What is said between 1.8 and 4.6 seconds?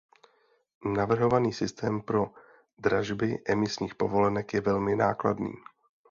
pro dražby emisních povolenek